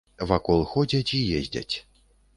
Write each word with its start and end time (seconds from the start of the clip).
Вакол 0.29 0.63
ходзяць 0.71 1.15
і 1.21 1.23
ездзяць. 1.41 1.75